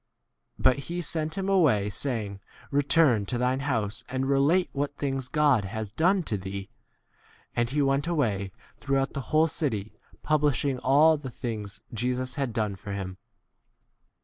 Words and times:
But 0.57 0.77
he 0.89 0.95
c 0.95 1.01
sent 1.01 1.33
39 1.33 1.43
him 1.45 1.49
away, 1.55 1.89
saying, 1.91 2.39
Return 2.71 3.27
to 3.27 3.37
thine 3.37 3.59
house 3.59 4.03
and 4.09 4.27
relate 4.27 4.71
what 4.73 4.95
things 4.97 5.27
God 5.27 5.63
has 5.65 5.91
done 5.91 6.23
to 6.23 6.39
thee. 6.39 6.71
And 7.55 7.69
he 7.69 7.83
went 7.83 8.07
away 8.07 8.51
through 8.79 9.05
the 9.05 9.21
whole 9.21 9.47
city 9.47 9.93
pub 10.23 10.41
lishing 10.41 10.79
all 10.81 11.17
the 11.17 11.29
things 11.29 11.83
Jesus 11.93 12.33
had 12.33 12.51
done 12.51 12.75
for 12.75 12.93
him. 12.93 13.19